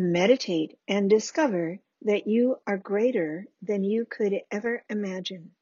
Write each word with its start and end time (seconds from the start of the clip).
Meditate 0.00 0.78
and 0.86 1.10
discover 1.10 1.80
that 2.02 2.28
you 2.28 2.60
are 2.68 2.78
greater 2.78 3.46
than 3.60 3.82
you 3.82 4.04
could 4.04 4.42
ever 4.48 4.84
imagine. 4.88 5.56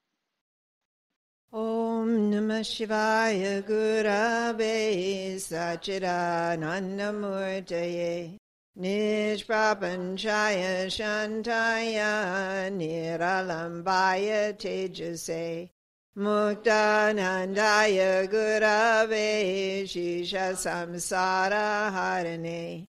Om 1.55 2.31
Namah 2.31 2.61
Shivaya 2.61 3.63
Gurave 3.63 5.37
Sachidanandamurtaye 5.37 8.37
Nishprapanchaya 8.79 10.85
Shantaya 10.93 12.71
Niralambaya 12.71 14.53
Tejase 14.59 15.71
Muktanandaya 16.15 18.29
Gurave 18.29 19.85
Shisha 19.85 20.53
Samsara 20.53 21.91
Harane 21.91 22.87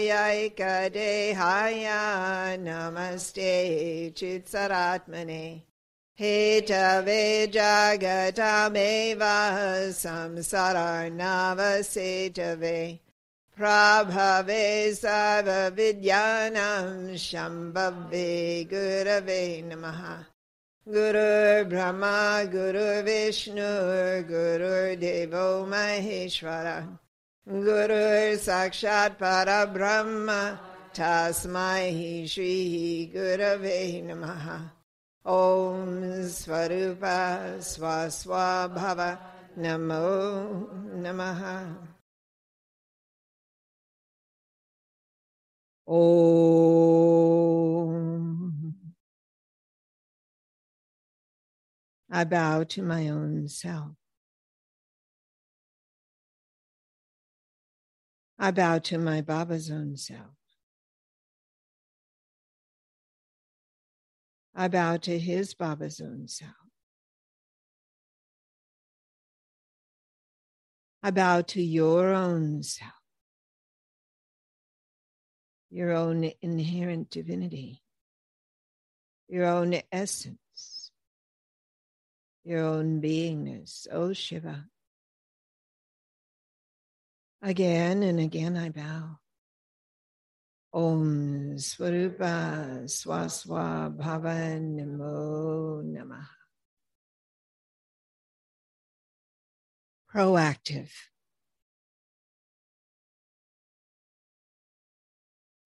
यैकदेहाया 0.00 2.02
नमस्ते 2.58 3.52
चित्सरात्मने 4.18 5.44
Hathaway 6.20 7.24
जागरतामेव 7.56 9.22
संसारसेतवे 10.00 10.72
प्राभवे 13.58 14.64
सर्वविद्यानां 14.94 16.72
शम्भवे 17.26 18.32
गुरवे 18.72 19.44
नमः 19.68 20.02
गुरुर्ब्रह्मा 20.86 22.16
गुरुविष्णु 22.56 23.70
गुरुदेवो 24.32 25.46
Maheshwar 25.66 26.66
Guru 27.46 28.38
Sakshat 28.38 29.18
Parabrahma 29.18 30.58
Tasmai 30.94 32.26
Shri 32.26 33.12
Gurave 33.14 34.02
Namaha. 34.02 34.70
Om 35.26 36.24
Svarupa 36.24 37.58
Swaswabhava 37.58 39.18
Namo 39.58 40.66
Namaha. 40.96 41.76
Om. 45.86 46.24
I 52.10 52.24
bow 52.24 52.64
to 52.64 52.82
my 52.82 53.08
own 53.10 53.48
self. 53.48 54.03
I 58.44 58.50
bow 58.50 58.78
to 58.78 58.98
my 58.98 59.22
Baba's 59.22 59.70
own 59.70 59.96
self. 59.96 60.36
I 64.54 64.68
bow 64.68 64.98
to 64.98 65.18
his 65.18 65.54
Baba's 65.54 65.98
own 65.98 66.28
self. 66.28 66.52
I 71.02 71.10
bow 71.10 71.40
to 71.40 71.62
your 71.62 72.12
own 72.12 72.62
self, 72.62 72.92
your 75.70 75.92
own 75.92 76.30
inherent 76.42 77.08
divinity, 77.08 77.80
your 79.26 79.46
own 79.46 79.74
essence, 79.90 80.90
your 82.44 82.62
own 82.62 83.00
beingness. 83.00 83.86
Oh, 83.90 84.12
Shiva. 84.12 84.66
Again 87.46 88.02
and 88.02 88.18
again 88.18 88.56
I 88.56 88.70
bow. 88.70 89.18
Om 90.72 91.56
Svarupa 91.56 92.84
Swaswa 92.86 93.94
Bhava 93.94 94.58
Namo 94.58 95.84
Namaha. 95.84 96.26
Proactive. 100.10 100.90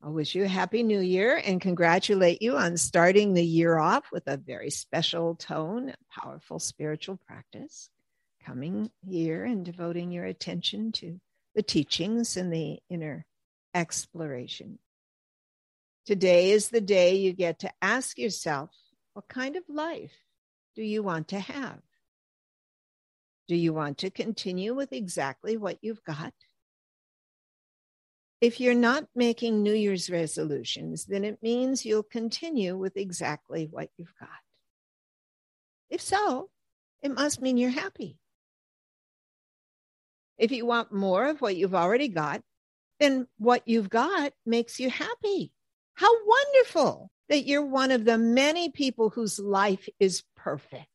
I 0.03 0.09
wish 0.09 0.35
you 0.35 0.43
a 0.43 0.49
happy 0.49 0.83
new 0.83 0.99
year 0.99 1.41
and 1.45 1.61
congratulate 1.61 2.43
you 2.43 2.57
on 2.57 2.77
starting 2.77 3.35
the 3.35 3.45
year 3.45 3.79
off 3.79 4.11
with 4.11 4.25
a 4.27 4.37
very 4.37 4.71
special 4.71 5.37
tone, 5.37 5.95
powerful 6.11 6.59
spiritual 6.59 7.21
practice. 7.25 7.89
Coming 8.45 8.91
here 9.09 9.45
and 9.45 9.65
devoting 9.65 10.11
your 10.11 10.25
attention 10.25 10.91
to 10.93 11.21
the 11.55 11.63
teachings 11.63 12.37
and 12.37 12.53
the 12.53 12.79
inner 12.89 13.27
exploration. 13.75 14.79
Today 16.07 16.53
is 16.53 16.69
the 16.69 16.81
day 16.81 17.17
you 17.17 17.33
get 17.33 17.61
to 17.61 17.71
ask 17.83 18.19
yourself, 18.19 18.71
what 19.13 19.29
kind 19.29 19.57
of 19.57 19.63
life 19.69 20.15
do 20.75 20.83
you 20.83 21.03
want 21.03 21.29
to 21.29 21.41
have? 21.41 21.81
Do 23.49 23.57
you 23.57 23.73
want 23.73 23.99
to 23.99 24.11
continue 24.11 24.75
with 24.75 24.93
exactly 24.93 25.57
what 25.57 25.79
you've 25.81 26.05
got? 26.05 26.33
If 28.41 28.61
you're 28.61 28.75
not 28.75 29.07
making 29.17 29.63
New 29.63 29.73
Year's 29.73 30.09
resolutions, 30.09 31.07
then 31.07 31.25
it 31.25 31.43
means 31.43 31.85
you'll 31.85 32.05
continue 32.05 32.77
with 32.77 32.97
exactly 32.97 33.67
what 33.69 33.89
you've 33.97 34.15
got. 34.21 34.29
If 35.91 36.01
so, 36.01 36.51
it 37.03 37.11
must 37.11 37.43
mean 37.43 37.57
you're 37.57 37.71
happy. 37.71 38.19
If 40.39 40.53
you 40.53 40.65
want 40.65 40.93
more 40.93 41.27
of 41.27 41.41
what 41.41 41.57
you've 41.57 41.75
already 41.75 42.09
got, 42.09 42.43
then 43.01 43.27
what 43.39 43.63
you've 43.67 43.91
got 43.91 44.33
makes 44.47 44.79
you 44.79 44.89
happy. 44.89 45.53
How 45.95 46.11
wonderful 46.25 47.11
that 47.29 47.45
you're 47.45 47.65
one 47.65 47.91
of 47.91 48.05
the 48.05 48.19
many 48.19 48.71
people 48.71 49.11
whose 49.11 49.39
life 49.39 49.89
is 49.99 50.23
perfect. 50.37 50.87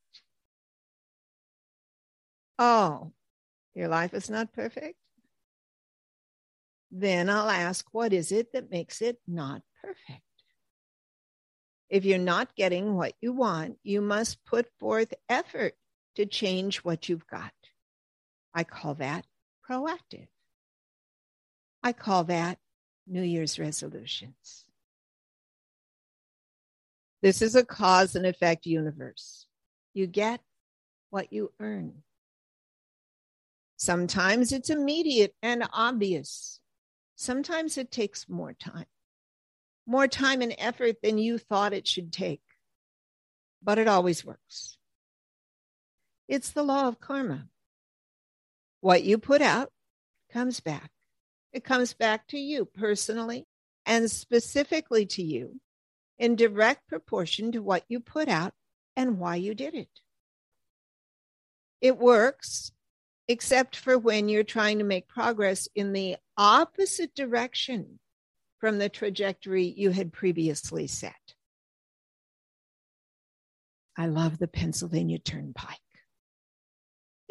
Oh, 2.58 3.12
your 3.76 3.90
life 3.90 4.14
is 4.14 4.30
not 4.30 4.54
perfect? 4.54 4.96
Then 6.92 7.30
I'll 7.30 7.50
ask, 7.50 7.86
what 7.92 8.14
is 8.14 8.32
it 8.32 8.54
that 8.54 8.72
makes 8.72 9.02
it 9.02 9.20
not 9.28 9.62
perfect? 9.82 10.22
If 11.90 12.06
you're 12.06 12.18
not 12.18 12.56
getting 12.56 12.96
what 12.96 13.14
you 13.22 13.34
want, 13.34 13.78
you 13.84 14.02
must 14.02 14.44
put 14.46 14.68
forth 14.80 15.14
effort 15.28 15.76
to 16.16 16.26
change 16.26 16.78
what 16.78 17.10
you've 17.10 17.28
got. 17.28 17.52
I 18.54 18.64
call 18.64 18.96
that 18.96 19.26
proactive. 19.70 20.28
I 21.82 21.94
call 21.94 22.26
that 22.26 22.60
New 23.08 23.22
Year's 23.22 23.60
resolutions. 23.60 24.66
This 27.22 27.42
is 27.42 27.56
a 27.56 27.66
cause 27.66 28.16
and 28.16 28.26
effect 28.26 28.66
universe. 28.66 29.48
You 29.94 30.08
get 30.08 30.42
what 31.10 31.32
you 31.32 31.52
earn. 31.60 32.04
Sometimes 33.78 34.52
it's 34.52 34.70
immediate 34.70 35.34
and 35.42 35.68
obvious. 35.72 36.60
Sometimes 37.16 37.78
it 37.78 37.92
takes 37.92 38.28
more 38.28 38.54
time, 38.54 38.86
more 39.86 40.08
time 40.08 40.42
and 40.42 40.56
effort 40.58 40.98
than 41.04 41.18
you 41.18 41.38
thought 41.38 41.74
it 41.74 41.88
should 41.88 42.12
take, 42.12 42.42
but 43.62 43.78
it 43.78 43.88
always 43.88 44.26
works. 44.26 44.78
It's 46.28 46.52
the 46.52 46.64
law 46.64 46.88
of 46.88 47.00
karma. 47.00 47.48
What 48.84 49.06
you 49.06 49.18
put 49.18 49.42
out 49.42 49.72
comes 50.30 50.60
back. 50.60 50.92
It 51.54 51.64
comes 51.64 51.94
back 51.94 52.28
to 52.28 52.38
you 52.38 52.66
personally 52.66 53.48
and 53.86 54.12
specifically 54.12 55.06
to 55.06 55.24
you 55.24 55.62
in 56.20 56.36
direct 56.36 56.90
proportion 56.90 57.54
to 57.54 57.62
what 57.62 57.86
you 57.88 58.02
put 58.02 58.28
out 58.28 58.52
and 58.98 59.20
why 59.20 59.38
you 59.38 59.56
did 59.56 59.74
it. 59.74 60.02
It 61.80 61.98
works, 61.98 62.74
except 63.30 63.78
for 63.78 63.98
when 63.98 64.28
you're 64.28 64.44
trying 64.44 64.80
to 64.80 64.84
make 64.84 65.08
progress 65.08 65.70
in 65.74 65.94
the 65.94 66.18
opposite 66.38 67.16
direction 67.16 68.00
from 68.60 68.80
the 68.80 68.90
trajectory 68.90 69.64
you 69.64 69.92
had 69.92 70.12
previously 70.12 70.88
set. 70.88 71.36
I 73.96 74.08
love 74.08 74.40
the 74.40 74.50
Pennsylvania 74.50 75.20
Turnpike. 75.20 75.80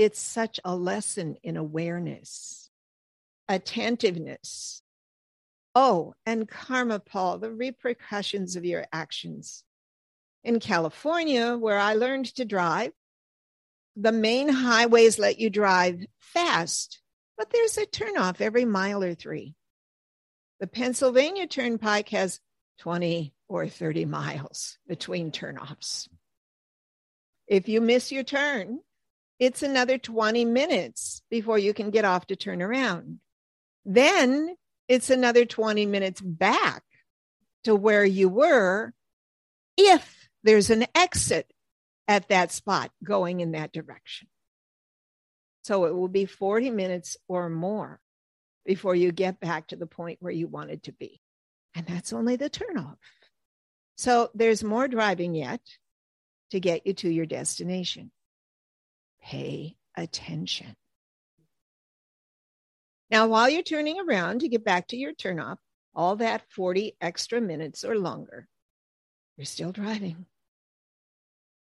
It's 0.02 0.20
such 0.20 0.58
a 0.64 0.74
lesson 0.74 1.36
in 1.44 1.56
awareness, 1.56 2.70
attentiveness. 3.48 4.82
Oh, 5.76 6.14
and 6.26 6.48
karma, 6.48 6.98
phala, 6.98 7.40
the 7.40 7.52
repercussions 7.52 8.56
of 8.56 8.64
your 8.64 8.84
actions. 8.92 9.62
In 10.42 10.58
California, 10.58 11.56
where 11.56 11.78
I 11.78 11.94
learned 11.94 12.34
to 12.34 12.44
drive, 12.44 12.90
the 13.94 14.10
main 14.10 14.48
highways 14.48 15.20
let 15.20 15.38
you 15.38 15.50
drive 15.50 16.04
fast, 16.18 17.00
but 17.38 17.50
there's 17.50 17.78
a 17.78 17.86
turnoff 17.86 18.40
every 18.40 18.64
mile 18.64 19.04
or 19.04 19.14
three. 19.14 19.54
The 20.58 20.66
Pennsylvania 20.66 21.46
Turnpike 21.46 22.08
has 22.08 22.40
20 22.80 23.32
or 23.46 23.68
30 23.68 24.06
miles 24.06 24.78
between 24.88 25.30
turnoffs. 25.30 26.08
If 27.46 27.68
you 27.68 27.80
miss 27.80 28.10
your 28.10 28.24
turn, 28.24 28.80
it's 29.42 29.64
another 29.64 29.98
20 29.98 30.44
minutes 30.44 31.20
before 31.28 31.58
you 31.58 31.74
can 31.74 31.90
get 31.90 32.04
off 32.04 32.28
to 32.28 32.36
turn 32.36 32.62
around. 32.62 33.18
Then 33.84 34.54
it's 34.86 35.10
another 35.10 35.44
20 35.44 35.84
minutes 35.84 36.20
back 36.20 36.84
to 37.64 37.74
where 37.74 38.04
you 38.04 38.28
were 38.28 38.92
if 39.76 40.28
there's 40.44 40.70
an 40.70 40.86
exit 40.94 41.52
at 42.06 42.28
that 42.28 42.52
spot 42.52 42.92
going 43.02 43.40
in 43.40 43.50
that 43.50 43.72
direction. 43.72 44.28
So 45.64 45.86
it 45.86 45.94
will 45.96 46.06
be 46.06 46.24
40 46.24 46.70
minutes 46.70 47.16
or 47.26 47.50
more 47.50 47.98
before 48.64 48.94
you 48.94 49.10
get 49.10 49.40
back 49.40 49.66
to 49.68 49.76
the 49.76 49.88
point 49.88 50.18
where 50.20 50.32
you 50.32 50.46
wanted 50.46 50.84
to 50.84 50.92
be. 50.92 51.20
And 51.74 51.84
that's 51.84 52.12
only 52.12 52.36
the 52.36 52.48
turnoff. 52.48 52.94
So 53.96 54.30
there's 54.34 54.62
more 54.62 54.86
driving 54.86 55.34
yet 55.34 55.62
to 56.52 56.60
get 56.60 56.86
you 56.86 56.94
to 56.94 57.10
your 57.10 57.26
destination 57.26 58.12
pay 59.22 59.76
attention. 59.96 60.74
Now, 63.10 63.26
while 63.28 63.48
you're 63.48 63.62
turning 63.62 64.00
around 64.00 64.40
to 64.40 64.48
get 64.48 64.64
back 64.64 64.88
to 64.88 64.96
your 64.96 65.12
turnoff, 65.12 65.58
all 65.94 66.16
that 66.16 66.50
40 66.50 66.96
extra 67.00 67.40
minutes 67.40 67.84
or 67.84 67.98
longer, 67.98 68.48
you're 69.36 69.44
still 69.44 69.72
driving. 69.72 70.26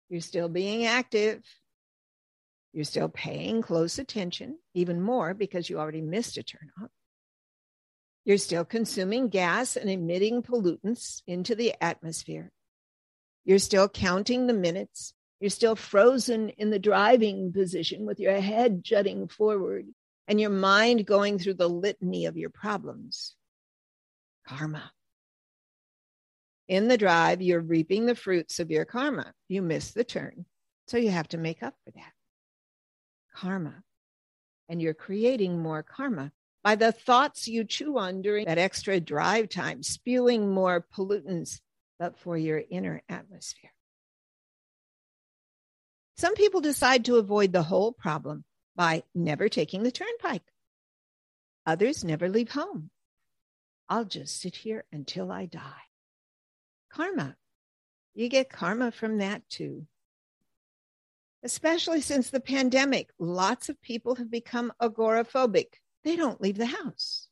You're 0.09 0.21
still 0.21 0.49
being 0.49 0.85
active. 0.87 1.43
You're 2.73 2.85
still 2.85 3.09
paying 3.09 3.61
close 3.61 3.99
attention, 3.99 4.59
even 4.75 5.01
more 5.01 5.35
because 5.35 5.69
you 5.69 5.79
already 5.79 6.01
missed 6.01 6.39
a 6.39 6.43
turnoff. 6.43 6.89
You're 8.25 8.39
still 8.39 8.65
consuming 8.65 9.29
gas 9.29 9.77
and 9.77 9.91
emitting 9.91 10.43
pollutants 10.43 11.23
into 11.27 11.55
the 11.55 11.75
atmosphere. 11.83 12.51
You're 13.45 13.59
still 13.59 13.89
counting 13.89 14.47
the 14.47 14.53
minutes 14.53 15.13
you're 15.43 15.51
still 15.51 15.75
frozen 15.75 16.51
in 16.51 16.71
the 16.71 16.79
driving 16.79 17.53
position 17.53 18.07
with 18.07 18.21
your 18.21 18.41
head 18.41 18.85
jutting 18.85 19.27
forward 19.27 19.89
and 20.29 20.41
your 20.41 20.51
mind 20.51 21.05
going 21.05 21.37
through 21.37 21.55
the 21.55 21.69
litany 21.69 22.27
of 22.27 22.37
your 22.37 22.49
problems. 22.49 23.35
Karma. 24.47 24.93
In 26.69 26.87
the 26.87 26.97
drive, 26.97 27.43
you're 27.43 27.61
reaping 27.61 28.07
the 28.07 28.15
fruits 28.15 28.61
of 28.61 28.71
your 28.71 28.85
karma. 28.85 29.35
You 29.49 29.63
miss 29.63 29.91
the 29.91 30.05
turn. 30.05 30.47
So 30.87 30.97
you 30.97 31.11
have 31.11 31.27
to 31.29 31.39
make 31.39 31.65
up 31.65 31.75
for 31.85 31.91
that. 31.91 32.13
Karma. 33.35 33.83
And 34.69 34.81
you're 34.81 34.95
creating 34.95 35.59
more 35.59 35.83
karma 35.83 36.31
by 36.63 36.77
the 36.77 36.93
thoughts 36.93 37.49
you 37.49 37.65
chew 37.65 37.99
on 37.99 38.23
during 38.23 38.47
that 38.47 38.59
extra 38.59 39.01
drive 39.01 39.49
time, 39.49 39.83
spewing 39.83 40.49
more 40.49 40.87
pollutants, 40.97 41.61
but 41.99 42.17
for 42.17 42.39
your 42.39 42.63
inner 42.71 43.03
atmosphere. 43.09 43.73
Some 46.17 46.35
people 46.35 46.61
decide 46.61 47.05
to 47.07 47.17
avoid 47.17 47.53
the 47.53 47.63
whole 47.63 47.93
problem 47.93 48.45
by 48.77 49.03
never 49.15 49.49
taking 49.49 49.83
the 49.83 49.91
turnpike. 49.91 50.43
Others 51.67 52.05
never 52.05 52.29
leave 52.29 52.51
home. 52.51 52.91
I'll 53.89 54.05
just 54.05 54.41
sit 54.41 54.57
here 54.57 54.85
until 54.93 55.31
I 55.31 55.47
die. 55.47 55.83
Karma. 56.93 57.37
You 58.15 58.29
get 58.29 58.51
karma 58.51 58.91
from 58.91 59.19
that 59.19 59.49
too. 59.49 59.87
Especially 61.43 62.01
since 62.01 62.31
the 62.31 62.41
pandemic, 62.41 63.11
lots 63.19 63.69
of 63.69 63.81
people 63.83 64.15
have 64.17 64.31
become 64.31 64.73
agoraphobic. 64.81 65.75
They 66.05 66.17
don't 66.17 66.41
leave 66.41 66.59
the 66.59 66.67
house. 66.67 67.29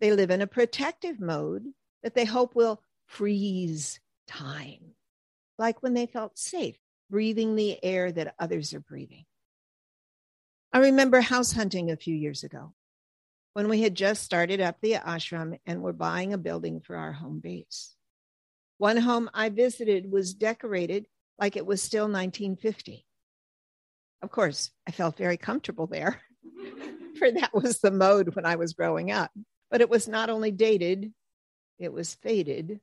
They 0.00 0.12
live 0.12 0.30
in 0.30 0.40
a 0.40 0.46
protective 0.46 1.20
mode 1.20 1.64
that 2.02 2.14
they 2.14 2.24
hope 2.24 2.54
will 2.54 2.82
freeze 3.06 4.00
time, 4.26 4.94
like 5.58 5.82
when 5.82 5.94
they 5.94 6.06
felt 6.06 6.38
safe 6.38 6.78
breathing 7.10 7.56
the 7.56 7.82
air 7.84 8.10
that 8.12 8.34
others 8.38 8.74
are 8.74 8.80
breathing. 8.80 9.24
I 10.72 10.80
remember 10.80 11.20
house 11.20 11.52
hunting 11.52 11.90
a 11.90 11.96
few 11.96 12.14
years 12.14 12.44
ago 12.44 12.74
when 13.54 13.68
we 13.68 13.82
had 13.82 13.94
just 13.94 14.22
started 14.22 14.60
up 14.60 14.76
the 14.80 14.92
ashram 14.92 15.58
and 15.66 15.82
were 15.82 15.92
buying 15.92 16.32
a 16.32 16.38
building 16.38 16.80
for 16.80 16.96
our 16.96 17.12
home 17.12 17.40
base. 17.40 17.94
One 18.76 18.98
home 18.98 19.30
I 19.34 19.48
visited 19.48 20.10
was 20.10 20.34
decorated 20.34 21.06
like 21.38 21.56
it 21.56 21.66
was 21.66 21.82
still 21.82 22.04
1950. 22.04 23.04
Of 24.22 24.30
course, 24.30 24.70
I 24.86 24.90
felt 24.90 25.16
very 25.16 25.36
comfortable 25.36 25.86
there, 25.86 26.20
for 27.18 27.30
that 27.30 27.54
was 27.54 27.80
the 27.80 27.90
mode 27.90 28.34
when 28.34 28.46
I 28.46 28.56
was 28.56 28.74
growing 28.74 29.10
up. 29.10 29.30
But 29.70 29.80
it 29.80 29.90
was 29.90 30.06
not 30.08 30.30
only 30.30 30.50
dated, 30.50 31.12
it 31.78 31.92
was 31.92 32.14
faded. 32.14 32.80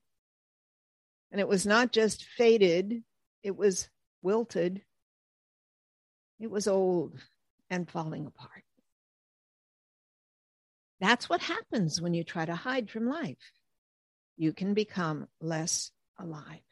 And 1.31 1.41
it 1.41 1.47
was 1.47 1.65
not 1.65 1.91
just 1.91 2.23
faded, 2.23 3.03
it 3.43 3.55
was 3.55 3.89
wilted. 4.25 4.81
It 6.39 6.49
was 6.49 6.67
old 6.67 7.13
and 7.69 7.89
falling 7.89 8.25
apart. 8.25 8.63
That's 10.99 11.29
what 11.29 11.41
happens 11.41 12.01
when 12.01 12.15
you 12.15 12.23
try 12.23 12.43
to 12.43 12.55
hide 12.55 12.89
from 12.89 13.07
life. 13.07 13.37
You 14.35 14.51
can 14.51 14.73
become 14.73 15.27
less 15.39 15.91
alive. 16.17 16.65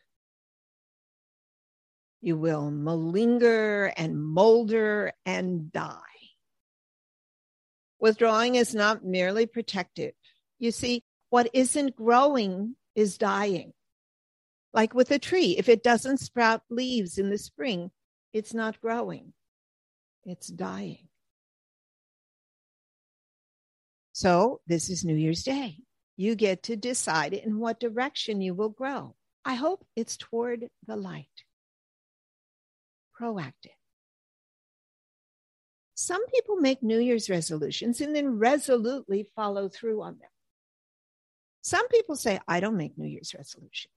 You 2.21 2.37
will 2.37 2.71
malinger 2.71 3.93
and 3.95 4.21
molder 4.21 5.13
and 5.25 5.71
die. 5.71 5.99
Withdrawing 7.99 8.55
is 8.55 8.73
not 8.73 9.05
merely 9.05 9.45
protective. 9.45 10.13
You 10.57 10.71
see, 10.71 11.03
what 11.29 11.49
isn't 11.53 11.95
growing 11.95 12.75
is 12.95 13.17
dying. 13.17 13.73
Like 14.73 14.93
with 14.93 15.11
a 15.11 15.19
tree, 15.19 15.55
if 15.57 15.69
it 15.69 15.83
doesn't 15.83 16.19
sprout 16.19 16.63
leaves 16.69 17.17
in 17.17 17.29
the 17.29 17.37
spring, 17.37 17.91
it's 18.33 18.53
not 18.53 18.81
growing, 18.81 19.33
it's 20.25 20.47
dying. 20.47 21.07
So, 24.13 24.61
this 24.67 24.89
is 24.89 25.03
New 25.03 25.15
Year's 25.15 25.43
Day. 25.43 25.77
You 26.17 26.35
get 26.35 26.63
to 26.63 26.75
decide 26.75 27.33
in 27.33 27.59
what 27.59 27.79
direction 27.79 28.41
you 28.41 28.53
will 28.53 28.69
grow. 28.69 29.15
I 29.45 29.55
hope 29.55 29.85
it's 29.95 30.17
toward 30.17 30.69
the 30.85 30.95
light. 30.95 31.43
Proactive. 33.19 33.77
Some 35.95 36.25
people 36.27 36.57
make 36.57 36.83
New 36.83 36.99
Year's 36.99 37.29
resolutions 37.29 38.01
and 38.01 38.15
then 38.15 38.39
resolutely 38.39 39.27
follow 39.35 39.69
through 39.69 40.01
on 40.01 40.17
them. 40.19 40.29
Some 41.61 41.87
people 41.87 42.15
say, 42.15 42.39
I 42.47 42.59
don't 42.59 42.77
make 42.77 42.97
New 42.97 43.07
Year's 43.07 43.33
resolutions. 43.33 43.93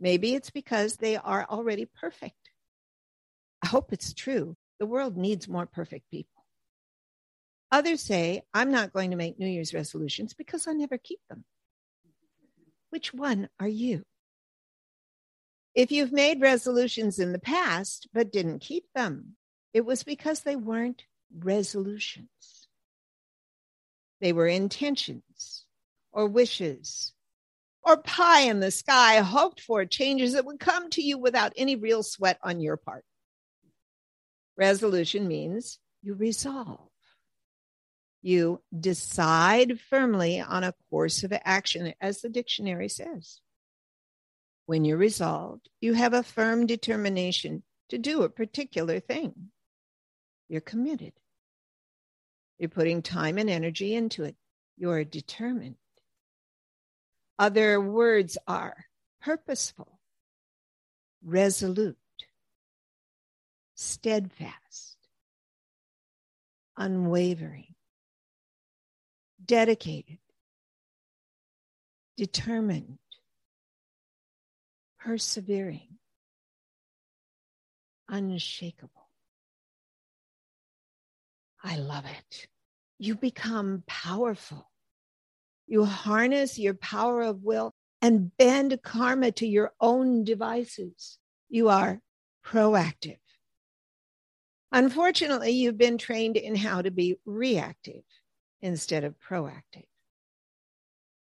Maybe 0.00 0.34
it's 0.34 0.50
because 0.50 0.96
they 0.96 1.16
are 1.16 1.46
already 1.48 1.86
perfect. 1.86 2.50
I 3.62 3.68
hope 3.68 3.92
it's 3.92 4.12
true. 4.12 4.56
The 4.78 4.86
world 4.86 5.16
needs 5.16 5.48
more 5.48 5.66
perfect 5.66 6.10
people. 6.10 6.44
Others 7.72 8.02
say, 8.02 8.42
I'm 8.52 8.70
not 8.70 8.92
going 8.92 9.10
to 9.10 9.16
make 9.16 9.38
New 9.38 9.46
Year's 9.48 9.72
resolutions 9.72 10.34
because 10.34 10.68
I 10.68 10.72
never 10.72 10.98
keep 10.98 11.20
them. 11.28 11.44
Which 12.90 13.14
one 13.14 13.48
are 13.58 13.68
you? 13.68 14.04
If 15.74 15.90
you've 15.90 16.12
made 16.12 16.40
resolutions 16.40 17.18
in 17.18 17.32
the 17.32 17.38
past 17.38 18.08
but 18.12 18.30
didn't 18.30 18.60
keep 18.60 18.84
them, 18.94 19.36
it 19.72 19.84
was 19.84 20.04
because 20.04 20.40
they 20.40 20.54
weren't 20.54 21.04
resolutions. 21.36 22.68
They 24.20 24.32
were 24.32 24.46
intentions 24.46 25.64
or 26.12 26.26
wishes 26.26 27.13
or 27.84 27.98
pie 27.98 28.42
in 28.42 28.60
the 28.60 28.70
sky 28.70 29.16
hoped 29.16 29.60
for 29.60 29.84
changes 29.84 30.32
that 30.32 30.46
would 30.46 30.58
come 30.58 30.88
to 30.90 31.02
you 31.02 31.18
without 31.18 31.52
any 31.56 31.76
real 31.76 32.02
sweat 32.02 32.38
on 32.42 32.60
your 32.60 32.76
part. 32.76 33.04
Resolution 34.56 35.28
means 35.28 35.78
you 36.02 36.14
resolve. 36.14 36.88
You 38.22 38.62
decide 38.78 39.78
firmly 39.80 40.40
on 40.40 40.64
a 40.64 40.74
course 40.88 41.24
of 41.24 41.32
action, 41.44 41.92
as 42.00 42.20
the 42.20 42.30
dictionary 42.30 42.88
says. 42.88 43.40
When 44.66 44.86
you're 44.86 44.96
resolved, 44.96 45.68
you 45.80 45.92
have 45.92 46.14
a 46.14 46.22
firm 46.22 46.66
determination 46.66 47.62
to 47.90 47.98
do 47.98 48.22
a 48.22 48.30
particular 48.30 48.98
thing. 48.98 49.50
You're 50.48 50.62
committed. 50.62 51.12
You're 52.58 52.70
putting 52.70 53.02
time 53.02 53.36
and 53.36 53.50
energy 53.50 53.94
into 53.94 54.24
it. 54.24 54.36
You're 54.78 55.04
determined. 55.04 55.76
Other 57.38 57.80
words 57.80 58.38
are 58.46 58.86
purposeful, 59.20 59.98
resolute, 61.22 61.96
steadfast, 63.74 64.96
unwavering, 66.76 67.74
dedicated, 69.44 70.18
determined, 72.16 72.98
persevering, 75.00 75.98
unshakable. 78.08 79.08
I 81.62 81.78
love 81.78 82.04
it. 82.04 82.46
You 82.98 83.16
become 83.16 83.82
powerful. 83.86 84.70
You 85.66 85.84
harness 85.84 86.58
your 86.58 86.74
power 86.74 87.22
of 87.22 87.42
will 87.42 87.72
and 88.02 88.36
bend 88.36 88.78
karma 88.82 89.32
to 89.32 89.46
your 89.46 89.72
own 89.80 90.24
devices. 90.24 91.18
You 91.48 91.68
are 91.68 92.00
proactive. 92.44 93.18
Unfortunately, 94.72 95.52
you've 95.52 95.78
been 95.78 95.98
trained 95.98 96.36
in 96.36 96.56
how 96.56 96.82
to 96.82 96.90
be 96.90 97.16
reactive 97.24 98.02
instead 98.60 99.04
of 99.04 99.14
proactive. 99.20 99.86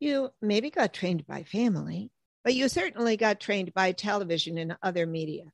You 0.01 0.31
maybe 0.41 0.71
got 0.71 0.93
trained 0.93 1.27
by 1.27 1.45
family, 1.45 2.11
but 2.43 2.55
you 2.55 2.69
certainly 2.69 3.17
got 3.17 3.41
trained 3.41 3.73
by 3.75 3.93
television 3.93 4.59
and 4.59 4.77
other 4.83 5.07
media. 5.07 5.45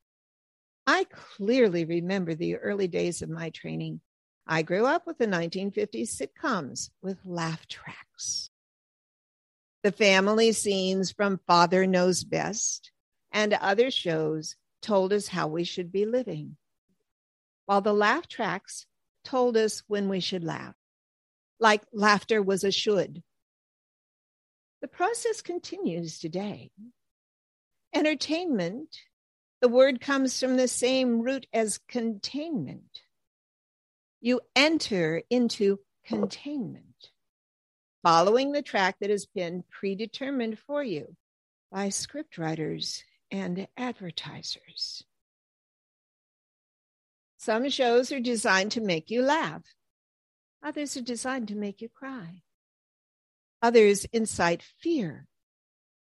I 0.87 1.05
clearly 1.05 1.85
remember 1.85 2.35
the 2.35 2.57
early 2.57 2.89
days 2.89 3.23
of 3.23 3.29
my 3.29 3.51
training. 3.51 4.01
I 4.47 4.63
grew 4.63 4.87
up 4.87 5.07
with 5.07 5.19
the 5.19 5.27
1950s 5.27 6.21
sitcoms 6.21 6.91
with 7.03 7.19
laugh 7.25 7.67
tracks. 7.69 8.50
The 9.83 9.93
family 9.93 10.53
scenes 10.53 11.11
from 11.11 11.41
Father 11.47 11.87
Knows 11.87 12.23
Best 12.23 12.93
and 13.33 13.55
other 13.55 13.91
shows 13.91 14.57
told 14.83 15.13
us 15.13 15.29
how 15.29 15.49
we 15.49 15.65
should 15.65 15.91
be 15.91 16.05
living, 16.05 16.57
while 17.65 17.81
the 17.81 17.95
laugh 17.95 18.29
tracks 18.29 18.87
told 19.25 19.57
us 19.57 19.83
when 19.87 20.09
we 20.09 20.21
should 20.21 20.45
laugh, 20.45 20.75
like 21.59 21.83
laughter 21.93 22.43
was 22.43 22.63
a 22.63 22.71
should. 22.71 23.23
The 24.83 24.89
process 24.89 25.41
continues 25.41 26.19
today. 26.19 26.71
Entertainment, 27.95 28.97
the 29.61 29.69
word 29.69 30.01
comes 30.01 30.39
from 30.39 30.57
the 30.57 30.69
same 30.69 31.21
root 31.21 31.47
as 31.53 31.79
containment. 31.89 33.01
You 34.21 34.41
enter 34.55 35.23
into 35.31 35.81
containment, 36.05 36.90
following 38.03 38.53
the 38.53 38.63
track 38.63 38.97
that 39.01 39.11
has 39.11 39.27
been 39.27 39.65
predetermined 39.71 40.59
for 40.59 40.83
you 40.83 41.17
by 41.71 41.89
scriptwriters 41.89 43.03
and 43.31 43.67
advertisers. 43.77 45.05
Some 47.39 47.71
shows 47.71 48.13
are 48.13 48.21
designed 48.21 48.73
to 48.73 48.81
make 48.81 49.11
you 49.11 49.23
laugh. 49.23 49.63
Others 50.63 50.97
are 50.97 51.03
designed 51.03 51.49
to 51.49 51.57
make 51.57 51.81
you 51.81 51.89
cry. 51.89 52.43
Others 53.63 54.07
incite 54.13 54.63
fear. 54.63 55.27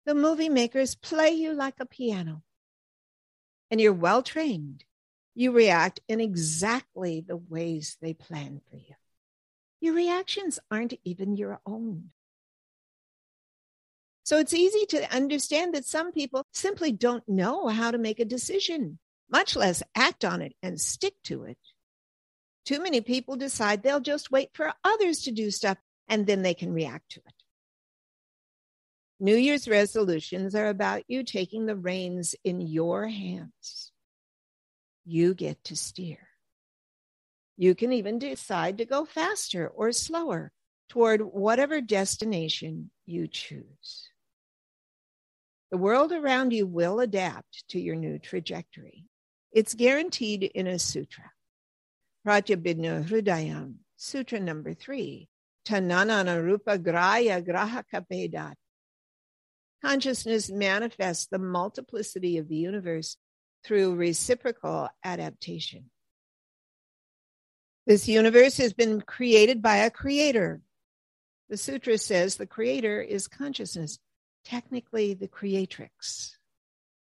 The 0.04 0.14
movie 0.14 0.48
makers 0.48 0.94
play 0.94 1.30
you 1.30 1.52
like 1.52 1.76
a 1.80 1.86
piano. 1.86 2.42
And 3.70 3.80
you're 3.80 3.92
well 3.92 4.22
trained. 4.22 4.84
You 5.34 5.52
react 5.52 6.00
in 6.08 6.20
exactly 6.20 7.20
the 7.20 7.36
ways 7.36 7.96
they 8.00 8.14
plan 8.14 8.60
for 8.70 8.76
you. 8.76 8.94
Your 9.80 9.94
reactions 9.94 10.58
aren't 10.70 10.94
even 11.04 11.36
your 11.36 11.60
own. 11.64 12.10
So 14.24 14.38
it's 14.38 14.52
easy 14.52 14.84
to 14.86 15.14
understand 15.14 15.74
that 15.74 15.86
some 15.86 16.12
people 16.12 16.44
simply 16.52 16.92
don't 16.92 17.26
know 17.26 17.68
how 17.68 17.90
to 17.90 17.98
make 17.98 18.20
a 18.20 18.26
decision, 18.26 18.98
much 19.30 19.56
less 19.56 19.82
act 19.94 20.24
on 20.24 20.42
it 20.42 20.54
and 20.62 20.80
stick 20.80 21.14
to 21.24 21.44
it. 21.44 21.56
Too 22.66 22.82
many 22.82 23.00
people 23.00 23.36
decide 23.36 23.82
they'll 23.82 24.00
just 24.00 24.30
wait 24.30 24.50
for 24.52 24.74
others 24.84 25.22
to 25.22 25.30
do 25.30 25.50
stuff 25.50 25.78
and 26.08 26.26
then 26.26 26.42
they 26.42 26.52
can 26.52 26.74
react 26.74 27.12
to 27.12 27.20
it. 27.20 27.34
New 29.20 29.36
Year's 29.36 29.66
resolutions 29.66 30.54
are 30.54 30.68
about 30.68 31.04
you 31.08 31.24
taking 31.24 31.66
the 31.66 31.76
reins 31.76 32.34
in 32.44 32.60
your 32.60 33.06
hands. 33.08 33.90
You 35.06 35.34
get 35.34 35.64
to 35.64 35.76
steer. 35.76 36.27
You 37.60 37.74
can 37.74 37.92
even 37.92 38.20
decide 38.20 38.78
to 38.78 38.84
go 38.84 39.04
faster 39.04 39.66
or 39.66 39.90
slower 39.90 40.52
toward 40.88 41.20
whatever 41.20 41.80
destination 41.80 42.92
you 43.04 43.26
choose. 43.26 44.08
The 45.72 45.76
world 45.76 46.12
around 46.12 46.52
you 46.52 46.68
will 46.68 47.00
adapt 47.00 47.68
to 47.70 47.80
your 47.80 47.96
new 47.96 48.20
trajectory. 48.20 49.06
It's 49.50 49.74
guaranteed 49.74 50.44
in 50.44 50.68
a 50.68 50.78
sutra. 50.78 51.32
Pratyabhijna 52.24 53.08
Hridayam, 53.08 53.74
Sutra 53.96 54.38
number 54.38 54.72
three, 54.72 55.28
Tananana 55.66 56.40
Rupa 56.40 56.78
Grahya 56.78 57.42
Grahaka 57.42 58.54
Consciousness 59.84 60.48
manifests 60.48 61.26
the 61.26 61.40
multiplicity 61.40 62.38
of 62.38 62.48
the 62.48 62.56
universe 62.56 63.16
through 63.64 63.96
reciprocal 63.96 64.88
adaptation. 65.04 65.90
This 67.88 68.06
universe 68.06 68.58
has 68.58 68.74
been 68.74 69.00
created 69.00 69.62
by 69.62 69.76
a 69.76 69.90
creator. 69.90 70.60
The 71.48 71.56
sutra 71.56 71.96
says 71.96 72.36
the 72.36 72.46
creator 72.46 73.00
is 73.00 73.28
consciousness, 73.28 73.98
technically 74.44 75.14
the 75.14 75.26
creatrix, 75.26 76.36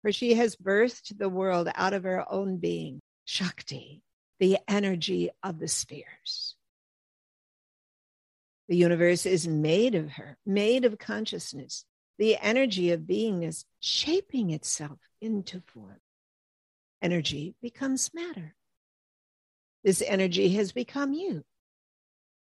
for 0.01 0.13
she 0.13 0.35
has 0.35 0.55
birthed 0.55 1.17
the 1.17 1.27
world 1.27 1.67
out 1.75 1.91
of 1.91 2.03
her 2.03 2.23
own 2.31 2.59
being, 2.59 3.01
Shakti, 3.25 4.03
the 4.39 4.57
energy 4.69 5.31
of 5.43 5.59
the 5.59 5.67
spheres. 5.67 6.55
The 8.69 8.77
universe 8.77 9.25
is 9.25 9.45
made 9.49 9.95
of 9.95 10.11
her, 10.11 10.37
made 10.45 10.85
of 10.85 10.97
consciousness, 10.97 11.83
the 12.17 12.37
energy 12.37 12.91
of 12.91 13.01
beingness 13.01 13.65
shaping 13.81 14.51
itself 14.51 14.99
into 15.19 15.59
form. 15.59 15.99
Energy 17.01 17.55
becomes 17.61 18.13
matter. 18.13 18.55
This 19.83 20.01
energy 20.01 20.49
has 20.55 20.71
become 20.71 21.13
you 21.13 21.43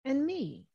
and 0.05 0.27
me 0.27 0.67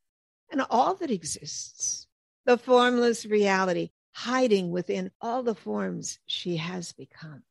and 0.51 0.61
all 0.69 0.95
that 0.95 1.11
exists, 1.11 2.07
the 2.45 2.57
formless 2.57 3.25
reality 3.25 3.89
hiding 4.11 4.71
within 4.71 5.11
all 5.19 5.43
the 5.43 5.55
forms 5.55 6.19
she 6.25 6.57
has 6.57 6.93
become. 6.93 7.43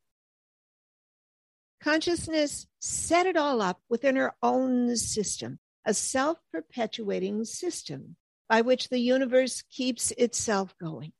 Consciousness 1.80 2.66
set 2.78 3.26
it 3.26 3.36
all 3.36 3.60
up 3.60 3.80
within 3.88 4.14
her 4.14 4.34
own 4.42 4.96
system, 4.96 5.58
a 5.84 5.92
self 5.92 6.38
perpetuating 6.52 7.44
system 7.44 8.16
by 8.48 8.60
which 8.60 8.88
the 8.88 9.00
universe 9.00 9.62
keeps 9.70 10.12
itself 10.12 10.74
going. 10.80 11.12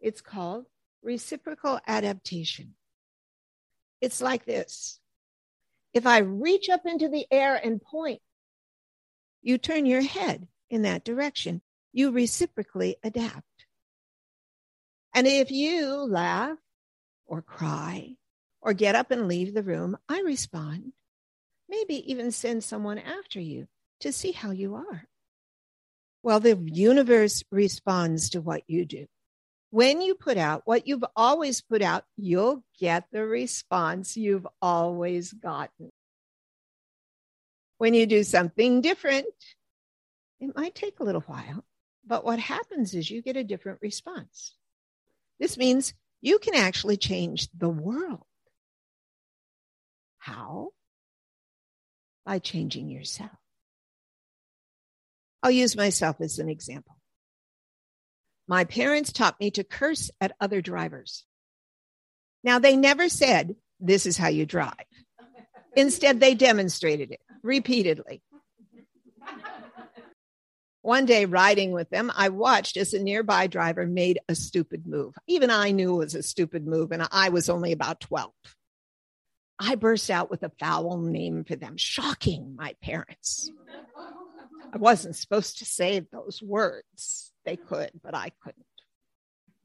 It's 0.00 0.20
called 0.20 0.66
reciprocal 1.02 1.78
adaptation. 1.86 2.74
It's 4.00 4.20
like 4.20 4.44
this. 4.44 4.98
If 5.94 6.06
I 6.06 6.18
reach 6.18 6.68
up 6.68 6.86
into 6.86 7.08
the 7.08 7.26
air 7.30 7.56
and 7.56 7.80
point, 7.80 8.20
you 9.42 9.58
turn 9.58 9.86
your 9.86 10.02
head 10.02 10.48
in 10.70 10.82
that 10.82 11.04
direction. 11.04 11.60
You 11.92 12.10
reciprocally 12.10 12.96
adapt. 13.02 13.66
And 15.14 15.26
if 15.26 15.50
you 15.50 15.88
laugh 15.88 16.56
or 17.26 17.42
cry 17.42 18.16
or 18.62 18.72
get 18.72 18.94
up 18.94 19.10
and 19.10 19.28
leave 19.28 19.52
the 19.52 19.62
room, 19.62 19.98
I 20.08 20.20
respond. 20.20 20.92
Maybe 21.68 22.10
even 22.10 22.30
send 22.30 22.64
someone 22.64 22.98
after 22.98 23.40
you 23.40 23.68
to 24.00 24.12
see 24.12 24.32
how 24.32 24.50
you 24.50 24.74
are. 24.74 25.08
Well, 26.22 26.40
the 26.40 26.56
universe 26.56 27.42
responds 27.50 28.30
to 28.30 28.40
what 28.40 28.62
you 28.68 28.86
do 28.86 29.06
when 29.72 30.02
you 30.02 30.14
put 30.14 30.36
out 30.36 30.62
what 30.66 30.86
you've 30.86 31.04
always 31.16 31.62
put 31.62 31.80
out, 31.80 32.04
you'll 32.18 32.62
get 32.78 33.06
the 33.10 33.24
response 33.24 34.18
you've 34.18 34.46
always 34.60 35.32
gotten. 35.32 35.90
When 37.78 37.94
you 37.94 38.04
do 38.04 38.22
something 38.22 38.82
different, 38.82 39.24
it 40.40 40.54
might 40.54 40.74
take 40.74 41.00
a 41.00 41.04
little 41.04 41.22
while, 41.22 41.64
but 42.06 42.22
what 42.22 42.38
happens 42.38 42.92
is 42.92 43.10
you 43.10 43.22
get 43.22 43.38
a 43.38 43.44
different 43.44 43.78
response. 43.80 44.54
This 45.40 45.56
means 45.56 45.94
you 46.20 46.38
can 46.38 46.54
actually 46.54 46.98
change 46.98 47.48
the 47.56 47.70
world. 47.70 48.26
How? 50.18 50.72
By 52.26 52.40
changing 52.40 52.90
yourself. 52.90 53.30
I'll 55.42 55.50
use 55.50 55.74
myself 55.74 56.20
as 56.20 56.38
an 56.38 56.50
example. 56.50 56.96
My 58.48 58.64
parents 58.64 59.12
taught 59.12 59.40
me 59.40 59.50
to 59.52 59.64
curse 59.64 60.10
at 60.20 60.36
other 60.40 60.60
drivers. 60.60 61.24
Now, 62.44 62.58
they 62.58 62.76
never 62.76 63.08
said, 63.08 63.56
This 63.80 64.06
is 64.06 64.16
how 64.16 64.28
you 64.28 64.46
drive. 64.46 64.74
Instead, 65.76 66.20
they 66.20 66.34
demonstrated 66.34 67.12
it 67.12 67.20
repeatedly. 67.42 68.22
One 70.82 71.06
day, 71.06 71.26
riding 71.26 71.70
with 71.70 71.88
them, 71.90 72.10
I 72.14 72.30
watched 72.30 72.76
as 72.76 72.92
a 72.92 73.02
nearby 73.02 73.46
driver 73.46 73.86
made 73.86 74.18
a 74.28 74.34
stupid 74.34 74.84
move. 74.84 75.14
Even 75.28 75.48
I 75.48 75.70
knew 75.70 75.94
it 75.94 76.04
was 76.04 76.14
a 76.16 76.24
stupid 76.24 76.66
move, 76.66 76.90
and 76.90 77.06
I 77.12 77.28
was 77.28 77.48
only 77.48 77.70
about 77.70 78.00
12. 78.00 78.32
I 79.60 79.76
burst 79.76 80.10
out 80.10 80.28
with 80.28 80.42
a 80.42 80.50
foul 80.58 80.98
name 80.98 81.44
for 81.44 81.54
them, 81.54 81.76
shocking 81.76 82.56
my 82.56 82.74
parents. 82.82 83.48
I 84.72 84.76
wasn't 84.76 85.14
supposed 85.14 85.58
to 85.58 85.64
say 85.64 86.00
those 86.00 86.42
words. 86.42 87.31
They 87.44 87.56
could, 87.56 87.90
but 88.02 88.14
I 88.14 88.30
couldn't. 88.42 88.66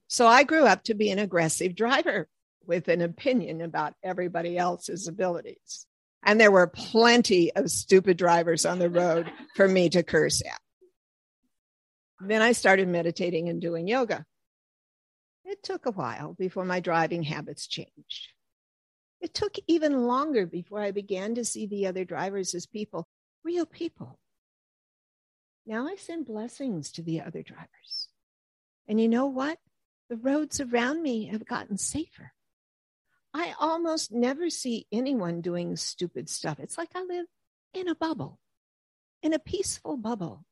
So 0.07 0.25
I 0.25 0.43
grew 0.43 0.65
up 0.65 0.83
to 0.85 0.93
be 0.93 1.11
an 1.11 1.19
aggressive 1.19 1.75
driver 1.75 2.27
with 2.65 2.87
an 2.87 3.01
opinion 3.01 3.61
about 3.61 3.93
everybody 4.03 4.57
else's 4.57 5.07
abilities. 5.07 5.85
And 6.23 6.39
there 6.39 6.51
were 6.51 6.67
plenty 6.67 7.53
of 7.53 7.69
stupid 7.69 8.17
drivers 8.17 8.65
on 8.65 8.79
the 8.79 8.89
road 8.89 9.31
for 9.55 9.67
me 9.67 9.89
to 9.89 10.03
curse 10.03 10.41
at. 10.41 10.59
Then 12.19 12.41
I 12.41 12.51
started 12.53 12.87
meditating 12.87 13.47
and 13.49 13.61
doing 13.61 13.87
yoga. 13.87 14.25
It 15.45 15.63
took 15.63 15.85
a 15.85 15.91
while 15.91 16.33
before 16.33 16.65
my 16.65 16.79
driving 16.79 17.23
habits 17.23 17.67
changed. 17.67 18.33
It 19.21 19.33
took 19.33 19.55
even 19.67 20.05
longer 20.07 20.45
before 20.45 20.81
I 20.81 20.91
began 20.91 21.35
to 21.35 21.45
see 21.45 21.67
the 21.67 21.87
other 21.87 22.03
drivers 22.03 22.53
as 22.53 22.65
people, 22.65 23.07
real 23.43 23.65
people. 23.65 24.19
Now 25.67 25.87
I 25.87 25.95
send 25.97 26.25
blessings 26.25 26.91
to 26.93 27.03
the 27.03 27.21
other 27.21 27.43
drivers. 27.43 28.07
And 28.87 28.99
you 28.99 29.07
know 29.09 29.27
what? 29.27 29.59
The 30.09 30.15
roads 30.15 30.59
around 30.61 31.03
me 31.03 31.25
have 31.27 31.45
gotten 31.45 31.77
safer. 31.77 32.31
I 33.33 33.53
almost 33.59 34.11
never 34.11 34.49
see 34.49 34.87
anyone 34.91 35.41
doing 35.41 35.75
stupid 35.75 36.29
stuff. 36.29 36.59
It's 36.59 36.77
like 36.77 36.89
I 36.95 37.03
live 37.03 37.25
in 37.73 37.89
a 37.89 37.95
bubble, 37.95 38.39
in 39.21 39.33
a 39.33 39.39
peaceful 39.39 39.97
bubble 39.97 40.45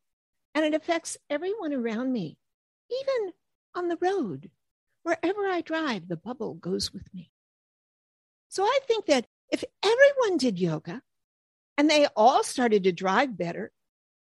and 0.56 0.64
it 0.64 0.74
affects 0.74 1.18
everyone 1.30 1.74
around 1.74 2.14
me, 2.14 2.38
even 2.90 3.34
on 3.76 3.90
the 3.90 3.98
road. 3.98 4.50
Wherever 5.04 5.46
I 5.46 5.62
drive, 5.62 6.08
the 6.08 6.16
bubble 6.16 6.56
goes 6.56 6.94
with 6.94 7.14
me. 7.14 7.30
So 8.48 8.64
I 8.64 8.80
think 8.88 9.06
that 9.08 9.28
if 9.52 9.64
everyone 9.84 10.38
did 10.38 10.58
yoga 10.58 11.02
and 11.78 11.90
they 11.90 12.08
all 12.16 12.44
started 12.44 12.86
to 12.86 12.94
drive 12.94 13.38
better, 13.38 13.72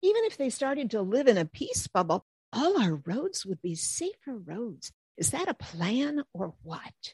even 0.02 0.24
if 0.26 0.38
they 0.38 0.50
started 0.50 0.92
to 0.92 1.02
live 1.02 1.28
in 1.28 1.38
a 1.38 1.46
peace 1.46 1.88
bubble, 1.88 2.26
all 2.54 2.82
our 2.82 2.96
roads 3.06 3.46
would 3.46 3.62
be 3.62 3.76
safer 3.76 4.36
roads. 4.36 4.92
Is 5.18 5.32
that 5.32 5.48
a 5.48 5.54
plan 5.54 6.24
or 6.34 6.54
what? 6.64 7.14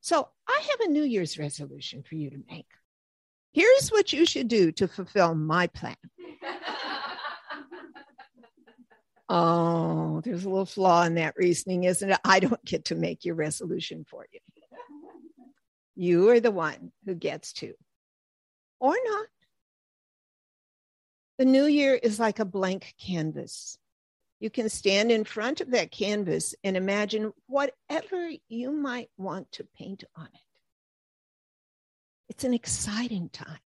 So 0.00 0.28
I 0.48 0.60
have 0.70 0.88
a 0.88 0.92
New 0.92 1.02
Year's 1.02 1.38
resolution 1.38 2.02
for 2.02 2.14
you 2.14 2.30
to 2.30 2.38
make. 2.50 2.66
Here's 3.52 3.88
what 3.90 4.12
you 4.12 4.24
should 4.24 4.48
do 4.48 4.72
to 4.72 4.88
fulfill 4.88 5.34
my 5.34 5.66
plan. 5.66 5.96
Oh, 9.30 10.22
there's 10.24 10.44
a 10.44 10.48
little 10.48 10.64
flaw 10.64 11.02
in 11.02 11.16
that 11.16 11.34
reasoning, 11.36 11.84
isn't 11.84 12.10
it? 12.10 12.18
I 12.24 12.40
don't 12.40 12.64
get 12.64 12.86
to 12.86 12.94
make 12.94 13.26
your 13.26 13.34
resolution 13.34 14.06
for 14.08 14.26
you. 14.32 14.40
You 15.96 16.30
are 16.30 16.40
the 16.40 16.50
one 16.50 16.92
who 17.04 17.14
gets 17.14 17.52
to, 17.54 17.74
or 18.80 18.96
not. 19.04 19.26
The 21.38 21.44
new 21.44 21.66
year 21.66 21.94
is 21.94 22.18
like 22.18 22.40
a 22.40 22.44
blank 22.44 22.94
canvas. 22.98 23.78
You 24.40 24.50
can 24.50 24.68
stand 24.68 25.12
in 25.12 25.24
front 25.24 25.60
of 25.60 25.70
that 25.70 25.92
canvas 25.92 26.54
and 26.64 26.76
imagine 26.76 27.32
whatever 27.46 28.30
you 28.48 28.72
might 28.72 29.10
want 29.16 29.52
to 29.52 29.68
paint 29.76 30.02
on 30.16 30.26
it. 30.26 30.40
It's 32.28 32.44
an 32.44 32.54
exciting 32.54 33.28
time, 33.28 33.60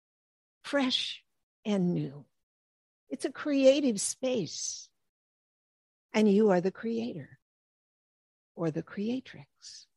fresh 0.63 1.23
and 1.65 1.93
new. 1.93 2.25
It's 3.09 3.25
a 3.25 3.31
creative 3.31 3.99
space 4.01 4.89
and 6.13 6.29
you 6.29 6.49
are 6.49 6.61
the 6.61 6.71
creator 6.71 7.39
or 8.55 8.69
the 8.69 8.83
creatrix. 8.83 9.87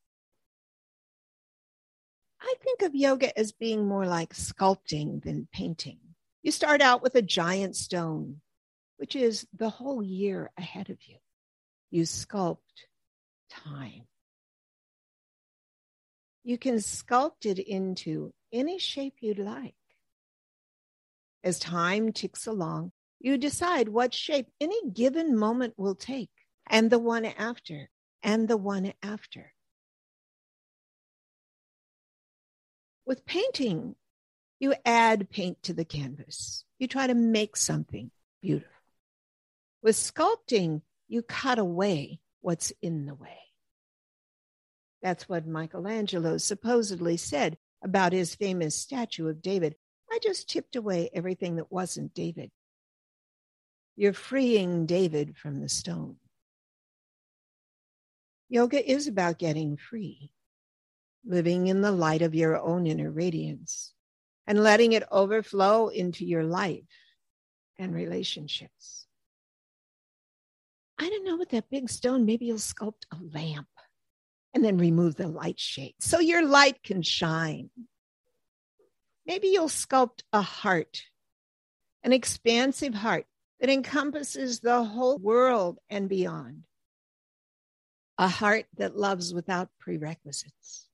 I 2.40 2.54
think 2.62 2.82
of 2.82 2.94
yoga 2.94 3.36
as 3.36 3.52
being 3.52 3.86
more 3.86 4.06
like 4.06 4.32
sculpting 4.32 5.22
than 5.22 5.48
painting. 5.52 6.03
You 6.44 6.52
start 6.52 6.82
out 6.82 7.02
with 7.02 7.14
a 7.14 7.22
giant 7.22 7.74
stone, 7.74 8.42
which 8.98 9.16
is 9.16 9.46
the 9.54 9.70
whole 9.70 10.02
year 10.02 10.50
ahead 10.58 10.90
of 10.90 10.98
you. 11.06 11.16
You 11.90 12.02
sculpt 12.02 12.58
time. 13.48 14.02
You 16.42 16.58
can 16.58 16.74
sculpt 16.74 17.46
it 17.46 17.58
into 17.58 18.34
any 18.52 18.78
shape 18.78 19.14
you'd 19.20 19.38
like. 19.38 19.74
As 21.42 21.58
time 21.58 22.12
ticks 22.12 22.46
along, 22.46 22.92
you 23.20 23.38
decide 23.38 23.88
what 23.88 24.12
shape 24.12 24.48
any 24.60 24.90
given 24.90 25.38
moment 25.38 25.72
will 25.78 25.94
take, 25.94 26.28
and 26.66 26.90
the 26.90 26.98
one 26.98 27.24
after, 27.24 27.88
and 28.22 28.48
the 28.48 28.58
one 28.58 28.92
after. 29.02 29.54
With 33.06 33.24
painting, 33.24 33.96
you 34.64 34.74
add 34.86 35.28
paint 35.28 35.62
to 35.62 35.74
the 35.74 35.84
canvas. 35.84 36.64
You 36.78 36.88
try 36.88 37.06
to 37.06 37.14
make 37.14 37.54
something 37.54 38.10
beautiful. 38.40 38.72
With 39.82 39.94
sculpting, 39.94 40.80
you 41.06 41.20
cut 41.20 41.58
away 41.58 42.20
what's 42.40 42.72
in 42.80 43.04
the 43.04 43.14
way. 43.14 43.36
That's 45.02 45.28
what 45.28 45.46
Michelangelo 45.46 46.38
supposedly 46.38 47.18
said 47.18 47.58
about 47.82 48.14
his 48.14 48.34
famous 48.34 48.74
statue 48.74 49.28
of 49.28 49.42
David. 49.42 49.76
I 50.10 50.18
just 50.22 50.48
chipped 50.48 50.76
away 50.76 51.10
everything 51.12 51.56
that 51.56 51.70
wasn't 51.70 52.14
David. 52.14 52.50
You're 53.96 54.14
freeing 54.14 54.86
David 54.86 55.36
from 55.36 55.60
the 55.60 55.68
stone. 55.68 56.16
Yoga 58.48 58.90
is 58.90 59.08
about 59.08 59.38
getting 59.38 59.76
free, 59.76 60.30
living 61.22 61.66
in 61.66 61.82
the 61.82 61.92
light 61.92 62.22
of 62.22 62.34
your 62.34 62.58
own 62.58 62.86
inner 62.86 63.10
radiance 63.10 63.93
and 64.46 64.62
letting 64.62 64.92
it 64.92 65.04
overflow 65.10 65.88
into 65.88 66.24
your 66.24 66.44
life 66.44 66.84
and 67.78 67.94
relationships. 67.94 69.06
I 70.98 71.08
don't 71.08 71.24
know 71.24 71.36
with 71.36 71.50
that 71.50 71.70
big 71.70 71.90
stone, 71.90 72.24
maybe 72.24 72.46
you'll 72.46 72.58
sculpt 72.58 73.04
a 73.10 73.16
lamp 73.36 73.68
and 74.52 74.64
then 74.64 74.78
remove 74.78 75.16
the 75.16 75.26
light 75.26 75.58
shade 75.58 75.94
so 75.98 76.20
your 76.20 76.46
light 76.46 76.82
can 76.82 77.02
shine. 77.02 77.70
Maybe 79.26 79.48
you'll 79.48 79.68
sculpt 79.68 80.22
a 80.32 80.42
heart, 80.42 81.02
an 82.02 82.12
expansive 82.12 82.94
heart 82.94 83.26
that 83.60 83.70
encompasses 83.70 84.60
the 84.60 84.84
whole 84.84 85.18
world 85.18 85.78
and 85.88 86.08
beyond. 86.08 86.64
A 88.18 88.28
heart 88.28 88.66
that 88.76 88.96
loves 88.96 89.34
without 89.34 89.70
prerequisites. 89.80 90.88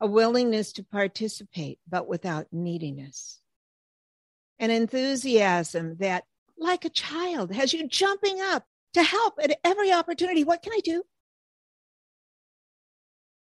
A 0.00 0.06
willingness 0.06 0.72
to 0.74 0.84
participate, 0.84 1.78
but 1.88 2.06
without 2.06 2.46
neediness. 2.52 3.40
An 4.58 4.70
enthusiasm 4.70 5.96
that, 5.98 6.24
like 6.56 6.84
a 6.84 6.90
child, 6.90 7.52
has 7.52 7.72
you 7.72 7.88
jumping 7.88 8.40
up 8.40 8.64
to 8.94 9.02
help 9.02 9.38
at 9.42 9.58
every 9.64 9.92
opportunity. 9.92 10.44
What 10.44 10.62
can 10.62 10.72
I 10.72 10.80
do? 10.84 11.02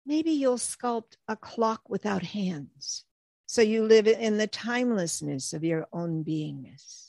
Maybe 0.05 0.31
you'll 0.31 0.57
sculpt 0.57 1.17
a 1.27 1.35
clock 1.35 1.81
without 1.89 2.23
hands 2.23 3.05
so 3.47 3.61
you 3.61 3.83
live 3.83 4.07
in 4.07 4.37
the 4.37 4.47
timelessness 4.47 5.53
of 5.53 5.63
your 5.63 5.87
own 5.91 6.23
beingness 6.23 7.05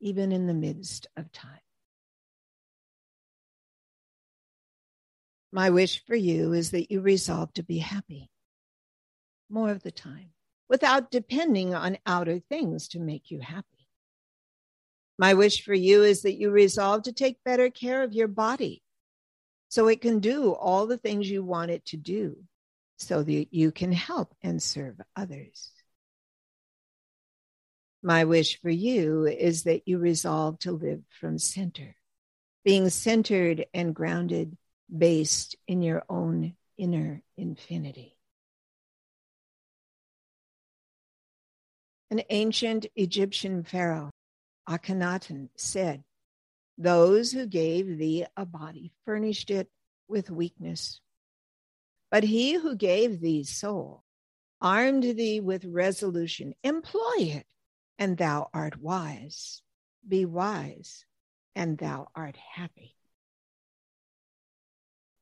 even 0.00 0.32
in 0.32 0.46
the 0.46 0.54
midst 0.54 1.06
of 1.16 1.32
time. 1.32 1.60
My 5.52 5.70
wish 5.70 6.04
for 6.04 6.16
you 6.16 6.52
is 6.52 6.72
that 6.72 6.90
you 6.90 7.00
resolve 7.00 7.52
to 7.54 7.62
be 7.62 7.78
happy 7.78 8.30
more 9.48 9.70
of 9.70 9.82
the 9.82 9.90
time 9.90 10.30
without 10.68 11.10
depending 11.10 11.74
on 11.74 11.98
outer 12.06 12.38
things 12.38 12.88
to 12.88 13.00
make 13.00 13.30
you 13.30 13.38
happy. 13.40 13.66
My 15.18 15.34
wish 15.34 15.64
for 15.64 15.74
you 15.74 16.02
is 16.02 16.22
that 16.22 16.38
you 16.38 16.50
resolve 16.50 17.04
to 17.04 17.12
take 17.12 17.42
better 17.44 17.70
care 17.70 18.02
of 18.02 18.12
your 18.12 18.28
body 18.28 18.82
so 19.68 19.88
it 19.88 20.00
can 20.00 20.20
do 20.20 20.52
all 20.52 20.86
the 20.86 20.98
things 20.98 21.30
you 21.30 21.42
want 21.42 21.70
it 21.70 21.84
to 21.86 21.96
do 21.96 22.36
so 22.98 23.22
that 23.22 23.48
you 23.50 23.70
can 23.72 23.92
help 23.92 24.34
and 24.42 24.62
serve 24.62 25.00
others. 25.14 25.70
My 28.02 28.24
wish 28.24 28.60
for 28.60 28.70
you 28.70 29.26
is 29.26 29.64
that 29.64 29.88
you 29.88 29.98
resolve 29.98 30.58
to 30.60 30.72
live 30.72 31.02
from 31.20 31.38
center, 31.38 31.96
being 32.64 32.88
centered 32.88 33.66
and 33.74 33.94
grounded, 33.94 34.56
based 34.94 35.56
in 35.66 35.82
your 35.82 36.04
own 36.08 36.54
inner 36.78 37.22
infinity. 37.36 38.15
An 42.10 42.22
ancient 42.30 42.86
Egyptian 42.94 43.64
pharaoh, 43.64 44.10
Akhenaten, 44.68 45.48
said, 45.56 46.04
Those 46.78 47.32
who 47.32 47.46
gave 47.46 47.98
thee 47.98 48.26
a 48.36 48.46
body 48.46 48.92
furnished 49.04 49.50
it 49.50 49.68
with 50.08 50.30
weakness. 50.30 51.00
But 52.10 52.22
he 52.24 52.54
who 52.54 52.76
gave 52.76 53.20
thee 53.20 53.42
soul 53.42 54.04
armed 54.60 55.02
thee 55.02 55.40
with 55.40 55.64
resolution. 55.64 56.54
Employ 56.62 57.16
it, 57.18 57.46
and 57.98 58.16
thou 58.16 58.48
art 58.54 58.80
wise. 58.80 59.62
Be 60.06 60.24
wise, 60.24 61.04
and 61.54 61.76
thou 61.78 62.08
art 62.14 62.36
happy. 62.36 62.94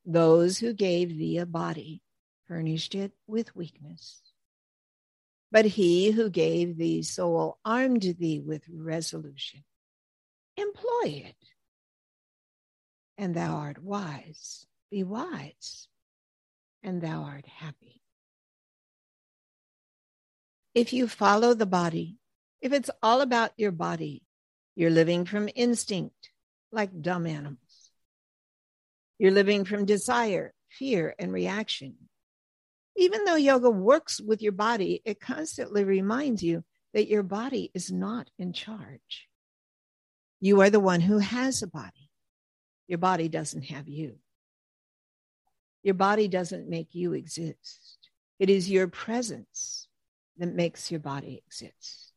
Those 0.04 0.58
who 0.58 0.74
gave 0.74 1.16
thee 1.16 1.38
a 1.38 1.46
body 1.46 2.02
furnished 2.46 2.94
it 2.94 3.12
with 3.26 3.56
weakness. 3.56 4.20
But 5.54 5.66
he 5.66 6.10
who 6.10 6.30
gave 6.30 6.76
thee 6.76 7.04
soul 7.04 7.58
armed 7.64 8.02
thee 8.02 8.40
with 8.40 8.64
resolution. 8.68 9.62
Employ 10.56 11.22
it, 11.28 11.36
and 13.16 13.36
thou 13.36 13.54
art 13.54 13.80
wise. 13.80 14.66
Be 14.90 15.04
wise, 15.04 15.86
and 16.82 17.00
thou 17.00 17.22
art 17.22 17.46
happy. 17.46 18.02
If 20.74 20.92
you 20.92 21.06
follow 21.06 21.54
the 21.54 21.66
body, 21.66 22.18
if 22.60 22.72
it's 22.72 22.90
all 23.00 23.20
about 23.20 23.52
your 23.56 23.70
body, 23.70 24.24
you're 24.74 24.90
living 24.90 25.24
from 25.24 25.48
instinct 25.54 26.30
like 26.72 27.00
dumb 27.00 27.28
animals. 27.28 27.92
You're 29.20 29.30
living 29.30 29.64
from 29.64 29.84
desire, 29.84 30.52
fear, 30.68 31.14
and 31.16 31.32
reaction. 31.32 31.94
Even 32.96 33.24
though 33.24 33.34
yoga 33.34 33.70
works 33.70 34.20
with 34.20 34.42
your 34.42 34.52
body, 34.52 35.02
it 35.04 35.20
constantly 35.20 35.84
reminds 35.84 36.42
you 36.42 36.64
that 36.92 37.08
your 37.08 37.22
body 37.22 37.70
is 37.74 37.90
not 37.90 38.30
in 38.38 38.52
charge. 38.52 39.28
You 40.40 40.60
are 40.60 40.70
the 40.70 40.80
one 40.80 41.00
who 41.00 41.18
has 41.18 41.62
a 41.62 41.66
body. 41.66 42.10
Your 42.86 42.98
body 42.98 43.28
doesn't 43.28 43.62
have 43.62 43.88
you. 43.88 44.16
Your 45.82 45.94
body 45.94 46.28
doesn't 46.28 46.68
make 46.68 46.94
you 46.94 47.14
exist. 47.14 47.98
It 48.38 48.48
is 48.50 48.70
your 48.70 48.88
presence 48.88 49.88
that 50.38 50.54
makes 50.54 50.90
your 50.90 51.00
body 51.00 51.42
exist. 51.46 52.12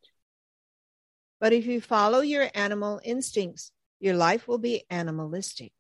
But 1.39 1.53
if 1.53 1.65
you 1.65 1.81
follow 1.81 2.21
your 2.21 2.49
animal 2.53 2.99
instincts, 3.03 3.71
your 3.99 4.15
life 4.15 4.47
will 4.47 4.57
be 4.57 4.83
animalistic. 4.89 5.73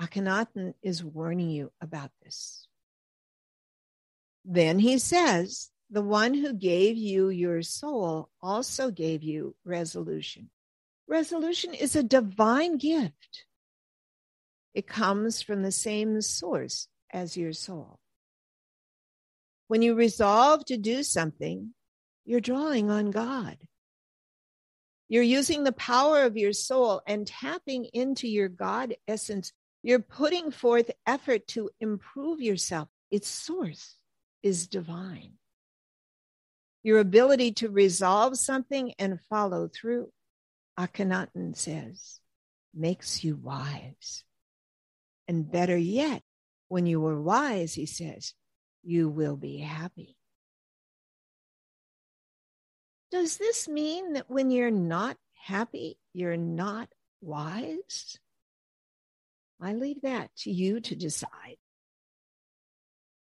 Akhenaten 0.00 0.74
is 0.82 1.04
warning 1.04 1.50
you 1.50 1.72
about 1.80 2.10
this. 2.22 2.66
Then 4.44 4.78
he 4.78 4.98
says, 4.98 5.70
The 5.90 6.02
one 6.02 6.34
who 6.34 6.52
gave 6.52 6.96
you 6.96 7.28
your 7.28 7.62
soul 7.62 8.30
also 8.40 8.90
gave 8.90 9.22
you 9.22 9.54
resolution. 9.64 10.50
Resolution 11.08 11.74
is 11.74 11.96
a 11.96 12.02
divine 12.02 12.78
gift, 12.78 13.44
it 14.74 14.86
comes 14.86 15.42
from 15.42 15.62
the 15.62 15.72
same 15.72 16.20
source 16.20 16.86
as 17.12 17.36
your 17.36 17.52
soul. 17.52 17.98
When 19.66 19.82
you 19.82 19.94
resolve 19.94 20.64
to 20.66 20.76
do 20.76 21.02
something, 21.02 21.74
you're 22.24 22.40
drawing 22.40 22.90
on 22.90 23.10
God. 23.10 23.56
You're 25.08 25.24
using 25.24 25.64
the 25.64 25.72
power 25.72 26.22
of 26.22 26.36
your 26.36 26.52
soul 26.52 27.02
and 27.06 27.26
tapping 27.26 27.86
into 27.86 28.28
your 28.28 28.48
God 28.48 28.94
essence. 29.08 29.52
You're 29.82 29.98
putting 29.98 30.52
forth 30.52 30.90
effort 31.06 31.48
to 31.48 31.70
improve 31.80 32.40
yourself. 32.40 32.88
Its 33.10 33.28
source 33.28 33.96
is 34.42 34.66
divine. 34.66 35.34
Your 36.82 36.98
ability 36.98 37.52
to 37.52 37.68
resolve 37.68 38.36
something 38.38 38.94
and 38.98 39.20
follow 39.28 39.68
through, 39.68 40.10
Akhenaten 40.78 41.56
says, 41.56 42.20
makes 42.74 43.22
you 43.22 43.36
wise. 43.36 44.24
And 45.28 45.50
better 45.50 45.76
yet, 45.76 46.22
when 46.68 46.86
you 46.86 47.04
are 47.06 47.20
wise, 47.20 47.74
he 47.74 47.86
says, 47.86 48.34
you 48.82 49.08
will 49.08 49.36
be 49.36 49.58
happy. 49.58 50.16
Does 53.10 53.36
this 53.36 53.68
mean 53.68 54.14
that 54.14 54.30
when 54.30 54.50
you're 54.50 54.70
not 54.70 55.16
happy, 55.34 55.98
you're 56.14 56.36
not 56.36 56.88
wise? 57.20 58.18
I 59.60 59.74
leave 59.74 60.02
that 60.02 60.30
to 60.38 60.50
you 60.50 60.80
to 60.80 60.96
decide. 60.96 61.56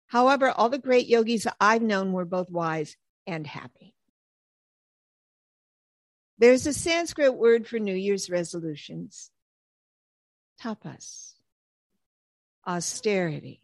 However, 0.07 0.49
all 0.49 0.69
the 0.69 0.77
great 0.77 1.07
yogis 1.07 1.45
I've 1.59 1.81
known 1.81 2.13
were 2.13 2.25
both 2.25 2.49
wise 2.49 2.95
and 3.25 3.45
happy. 3.45 3.93
There's 6.39 6.67
a 6.67 6.73
Sanskrit 6.73 7.35
word 7.35 7.67
for 7.67 7.79
New 7.79 7.95
Year's 7.95 8.29
resolutions 8.29 9.31
tapas, 10.61 11.33
austerity. 12.65 13.61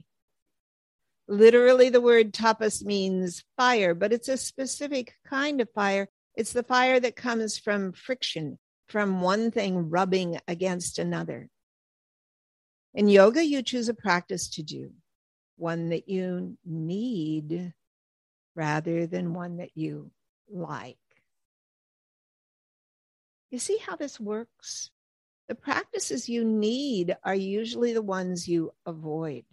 Literally, 1.28 1.90
the 1.90 2.02
word 2.02 2.34
tapas 2.34 2.84
means 2.84 3.44
fire, 3.58 3.96
but 3.96 4.12
it's 4.12 4.28
a 4.28 4.38
specific 4.38 5.16
kind 5.26 5.62
of 5.62 5.70
fire. 5.72 6.10
It's 6.36 6.54
the 6.54 6.64
fire 6.64 7.00
that 7.00 7.16
comes 7.16 7.58
from 7.58 7.94
friction, 7.94 8.60
from 8.88 9.22
one 9.22 9.50
thing 9.50 9.90
rubbing 9.90 10.40
against 10.48 11.00
another. 11.00 11.50
In 12.94 13.08
yoga, 13.08 13.44
you 13.44 13.64
choose 13.64 13.90
a 13.90 13.94
practice 13.94 14.50
to 14.50 14.64
do, 14.64 14.92
one 15.64 15.90
that 15.90 16.10
you 16.10 16.58
need 16.66 17.74
rather 18.54 19.08
than 19.08 19.34
one 19.34 19.58
that 19.58 19.72
you 19.76 20.12
like. 20.52 20.98
You 23.50 23.60
see 23.60 23.78
how 23.78 23.96
this 23.96 24.20
works? 24.20 24.92
The 25.48 25.56
practices 25.56 26.28
you 26.28 26.44
need 26.44 27.16
are 27.24 27.34
usually 27.34 27.94
the 27.94 28.02
ones 28.02 28.46
you 28.46 28.74
avoid. 28.86 29.46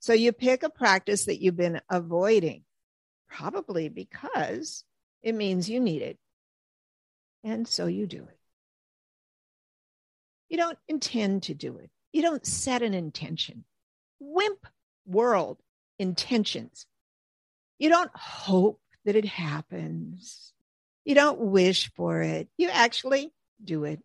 So 0.00 0.12
you 0.12 0.32
pick 0.32 0.64
a 0.64 0.68
practice 0.68 1.26
that 1.26 1.40
you've 1.40 1.56
been 1.56 1.80
avoiding, 1.88 2.64
probably 3.28 3.88
because 3.88 4.84
it 5.22 5.36
means 5.36 5.70
you 5.70 5.78
need 5.78 6.02
it. 6.02 6.18
And 7.44 7.68
so 7.68 7.86
you 7.86 8.08
do 8.08 8.24
it. 8.24 8.38
You 10.48 10.56
don't 10.56 10.78
intend 10.88 11.44
to 11.44 11.54
do 11.54 11.78
it, 11.78 11.90
you 12.12 12.22
don't 12.22 12.44
set 12.44 12.82
an 12.82 12.94
intention. 12.94 13.64
Wimp 14.20 14.66
world 15.06 15.58
intentions. 15.98 16.86
You 17.78 17.88
don't 17.88 18.10
hope 18.14 18.80
that 19.04 19.16
it 19.16 19.24
happens. 19.24 20.52
You 21.04 21.14
don't 21.14 21.38
wish 21.38 21.92
for 21.94 22.22
it. 22.22 22.48
You 22.56 22.68
actually 22.70 23.32
do 23.62 23.84
it. 23.84 24.00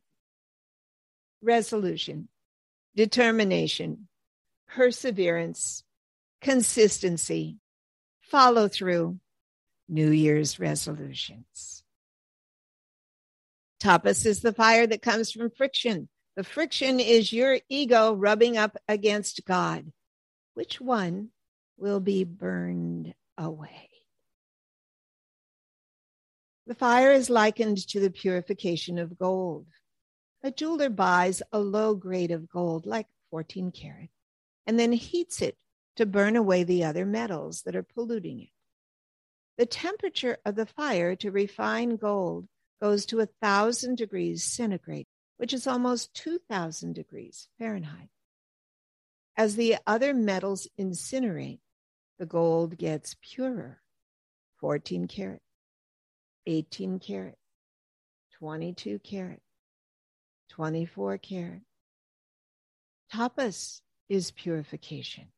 Resolution, 1.42 2.28
determination, 2.96 4.08
perseverance, 4.68 5.84
consistency, 6.42 7.58
follow 8.22 8.68
through, 8.68 9.20
New 9.90 10.12
Year's 10.12 10.60
resolutions. 10.60 11.84
Tapas 13.82 14.26
is 14.26 14.42
the 14.42 14.54
fire 14.54 14.88
that 14.88 15.02
comes 15.02 15.32
from 15.32 15.50
friction. 15.50 16.08
The 16.38 16.44
friction 16.44 17.00
is 17.00 17.34
your 17.34 17.60
ego 17.68 18.14
rubbing 18.14 18.58
up 18.58 18.78
against 18.88 19.44
God. 19.46 19.92
Which 20.54 20.82
one 20.82 21.32
will 21.78 22.00
be 22.00 22.24
burned 22.24 23.14
away? 23.38 23.90
The 26.68 26.76
fire 26.76 27.12
is 27.12 27.30
likened 27.30 27.88
to 27.90 28.00
the 28.00 28.12
purification 28.12 28.98
of 28.98 29.18
gold. 29.18 29.68
A 30.44 30.52
jeweler 30.52 30.90
buys 30.90 31.42
a 31.52 31.60
low 31.60 31.96
grade 31.96 32.32
of 32.32 32.50
gold, 32.50 32.86
like 32.86 33.08
14 33.30 33.72
karat, 33.72 34.10
and 34.66 34.80
then 34.80 34.92
heats 34.92 35.42
it 35.42 35.58
to 35.96 36.06
burn 36.06 36.36
away 36.36 36.64
the 36.64 36.84
other 36.84 37.06
metals 37.06 37.64
that 37.64 37.76
are 37.76 37.84
polluting 37.84 38.42
it. 38.42 38.50
The 39.58 39.66
temperature 39.66 40.38
of 40.46 40.56
the 40.56 40.66
fire 40.66 41.16
to 41.18 41.32
refine 41.32 41.98
gold 41.98 42.48
goes 42.82 43.06
to 43.08 43.20
a 43.20 43.28
thousand 43.42 43.98
degrees 43.98 44.44
centigrade, 44.44 45.08
which 45.38 45.54
is 45.54 45.68
almost 45.68 46.14
2000 46.14 46.94
degrees 46.94 47.48
Fahrenheit. 47.60 48.10
As 49.42 49.56
the 49.56 49.78
other 49.88 50.14
metals 50.14 50.68
incinerate, 50.80 51.62
the 52.20 52.28
gold 52.28 52.78
gets 52.78 53.16
purer 53.24 53.82
14 54.60 55.08
karat, 55.08 55.42
18 56.46 57.00
karat, 57.00 57.40
22 58.38 59.00
karat, 59.00 59.40
24 60.50 61.18
karat. 61.18 61.62
Tapas 63.12 63.82
is 64.10 64.30
purification. 64.30 65.30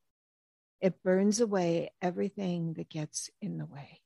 It 0.82 1.02
burns 1.02 1.40
away 1.40 1.90
everything 2.02 2.74
that 2.74 2.90
gets 2.90 3.30
in 3.42 3.58
the 3.58 3.66
way. 3.66 4.02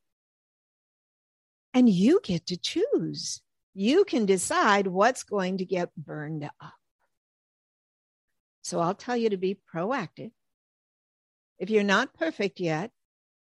And 1.73 1.89
you 1.89 2.19
get 2.21 2.45
to 2.45 2.57
choose. 2.57 3.41
You 3.73 4.05
can 4.05 4.27
decide 4.27 4.85
what's 4.85 5.23
going 5.23 5.57
to 5.57 5.65
get 5.65 5.89
burned 5.95 6.43
up. 6.43 6.73
So 8.67 8.81
I'll 8.81 8.95
tell 8.95 9.15
you 9.15 9.29
to 9.29 9.37
be 9.37 9.57
proactive. 9.73 10.31
If 11.57 11.69
you're 11.69 11.83
not 11.83 12.13
perfect 12.13 12.59
yet, 12.59 12.91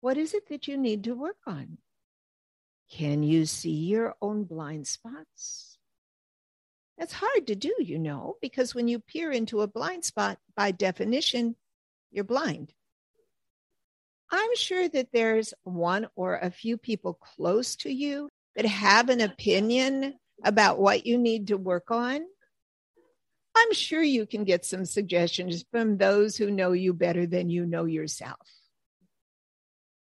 what 0.02 0.18
is 0.18 0.36
it 0.36 0.50
that 0.50 0.68
you 0.68 0.78
need 0.78 1.06
to 1.06 1.16
work 1.16 1.40
on? 1.48 1.80
Can 2.92 3.24
you 3.24 3.48
see 3.48 3.72
your 3.72 4.14
own 4.22 4.44
blind 4.44 4.86
spots? 4.86 5.80
That's 6.96 7.14
hard 7.14 7.48
to 7.48 7.56
do, 7.56 7.74
you 7.80 7.98
know, 7.98 8.36
because 8.40 8.76
when 8.76 8.88
you 8.88 9.00
peer 9.00 9.32
into 9.32 9.62
a 9.62 9.68
blind 9.68 10.06
spot, 10.06 10.38
by 10.56 10.70
definition, 10.70 11.56
you're 12.12 12.24
blind. 12.24 12.72
I'm 14.30 14.56
sure 14.56 14.88
that 14.90 15.08
there's 15.12 15.56
one 15.64 16.06
or 16.16 16.36
a 16.38 16.52
few 16.52 16.78
people 16.78 17.16
close 17.16 17.76
to 17.78 17.92
you 17.92 18.30
that 18.56 18.68
have 18.68 19.10
an 19.10 19.22
opinion 19.22 20.20
about 20.46 20.78
what 20.78 21.08
you 21.08 21.18
need 21.18 21.48
to 21.48 21.58
work 21.58 21.90
on. 21.90 22.22
I'm 23.56 23.74
sure 23.74 24.02
you 24.02 24.26
can 24.26 24.44
get 24.44 24.66
some 24.66 24.86
suggestions 24.86 25.66
from 25.72 25.98
those 25.98 26.38
who 26.38 26.52
know 26.52 26.72
you 26.72 26.94
better 26.94 27.26
than 27.26 27.50
you 27.50 27.66
know 27.66 27.86
yourself. 27.86 28.48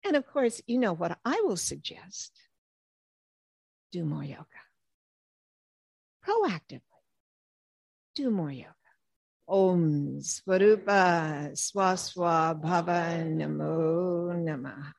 And 0.05 0.15
of 0.15 0.25
course, 0.27 0.61
you 0.65 0.77
know 0.77 0.93
what 0.93 1.17
I 1.25 1.41
will 1.43 1.57
suggest 1.57 2.31
do 3.91 4.05
more 4.05 4.23
yoga. 4.23 4.45
Proactively, 6.25 6.81
do 8.15 8.29
more 8.29 8.51
yoga. 8.51 8.75
Om 9.47 10.19
Swarupa 10.19 11.51
Swaswa 11.53 12.61
Bhava 12.61 13.25
Namo 13.25 14.31
Namaha. 14.35 14.93